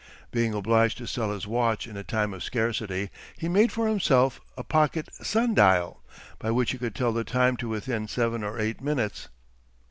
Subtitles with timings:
[0.31, 4.41] Being obliged to sell his watch in a time of scarcity, he made for himself
[4.57, 6.01] a pocket sun dial,
[6.39, 9.27] by which he could tell the time to within seven or eight minutes.